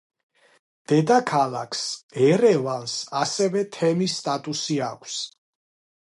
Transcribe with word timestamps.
დედაქალაქს, 0.91 1.83
ერევანს, 2.27 2.95
ასევე 3.19 3.63
თემის 3.75 4.15
სტატუსი 4.23 4.79
აქვს. 4.87 5.19